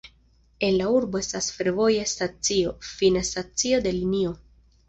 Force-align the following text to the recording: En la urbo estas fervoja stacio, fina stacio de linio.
En 0.67 0.71
la 0.79 0.87
urbo 0.99 1.19
estas 1.25 1.49
fervoja 1.57 2.07
stacio, 2.13 2.75
fina 2.95 3.25
stacio 3.31 3.83
de 3.89 3.93
linio. 4.01 4.37